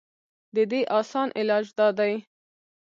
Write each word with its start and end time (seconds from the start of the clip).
د 0.55 0.57
دې 0.71 0.81
اسان 0.99 1.27
علاج 1.39 1.65
دا 1.77 1.87
دے 1.97 2.13